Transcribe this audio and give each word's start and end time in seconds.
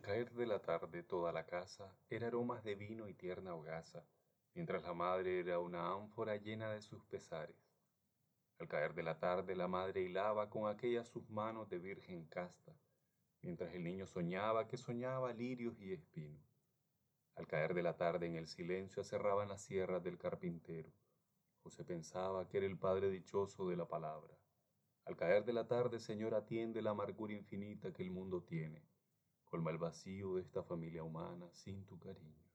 Al 0.00 0.06
caer 0.06 0.32
de 0.32 0.46
la 0.46 0.62
tarde 0.62 1.02
toda 1.02 1.30
la 1.30 1.44
casa 1.44 1.94
era 2.08 2.28
aromas 2.28 2.64
de 2.64 2.74
vino 2.74 3.06
y 3.06 3.12
tierna 3.12 3.54
hogaza, 3.54 4.02
mientras 4.54 4.82
la 4.82 4.94
madre 4.94 5.40
era 5.40 5.58
una 5.58 5.92
ánfora 5.92 6.36
llena 6.36 6.72
de 6.72 6.80
sus 6.80 7.04
pesares. 7.04 7.70
Al 8.58 8.66
caer 8.66 8.94
de 8.94 9.02
la 9.02 9.18
tarde 9.18 9.54
la 9.54 9.68
madre 9.68 10.00
hilaba 10.00 10.48
con 10.48 10.70
aquellas 10.70 11.06
sus 11.06 11.28
manos 11.28 11.68
de 11.68 11.78
virgen 11.78 12.24
casta, 12.28 12.74
mientras 13.42 13.74
el 13.74 13.84
niño 13.84 14.06
soñaba 14.06 14.66
que 14.66 14.78
soñaba 14.78 15.34
lirios 15.34 15.78
y 15.82 15.92
espinos. 15.92 16.48
Al 17.34 17.46
caer 17.46 17.74
de 17.74 17.82
la 17.82 17.98
tarde 17.98 18.26
en 18.26 18.36
el 18.36 18.46
silencio 18.46 19.02
aserraban 19.02 19.48
las 19.48 19.60
sierras 19.60 20.02
del 20.02 20.16
carpintero. 20.16 20.90
José 21.62 21.84
pensaba 21.84 22.48
que 22.48 22.56
era 22.56 22.66
el 22.66 22.78
padre 22.78 23.10
dichoso 23.10 23.68
de 23.68 23.76
la 23.76 23.86
palabra. 23.86 24.34
Al 25.04 25.14
caer 25.14 25.44
de 25.44 25.52
la 25.52 25.66
tarde, 25.66 26.00
Señor, 26.00 26.34
atiende 26.34 26.80
la 26.80 26.92
amargura 26.92 27.34
infinita 27.34 27.92
que 27.92 28.02
el 28.02 28.10
mundo 28.10 28.42
tiene 28.42 28.82
Colma 29.50 29.72
el 29.72 29.78
vacío 29.78 30.36
de 30.36 30.42
esta 30.42 30.62
familia 30.62 31.02
humana 31.02 31.50
sin 31.52 31.84
tu 31.84 31.98
cariño. 31.98 32.49